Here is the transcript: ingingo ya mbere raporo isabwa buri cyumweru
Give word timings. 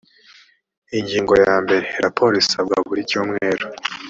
ingingo 0.97 1.33
ya 1.43 1.53
mbere 1.63 1.87
raporo 2.05 2.33
isabwa 2.43 2.77
buri 2.87 3.01
cyumweru 3.09 3.65